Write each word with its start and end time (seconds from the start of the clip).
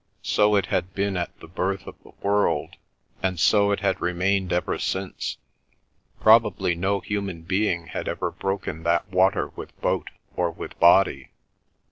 So 0.23 0.55
it 0.55 0.65
had 0.65 0.95
been 0.95 1.15
at 1.15 1.39
the 1.41 1.47
birth 1.47 1.85
of 1.85 1.93
the 2.01 2.13
world, 2.23 2.75
and 3.21 3.39
so 3.39 3.69
it 3.71 3.81
had 3.81 4.01
remained 4.01 4.51
ever 4.51 4.79
since. 4.79 5.37
Probably 6.19 6.73
no 6.73 7.01
human 7.01 7.43
being 7.43 7.85
had 7.85 8.07
ever 8.07 8.31
broken 8.31 8.81
that 8.81 9.07
water 9.11 9.49
with 9.49 9.79
boat 9.79 10.09
or 10.35 10.49
with 10.49 10.79
body. 10.79 11.29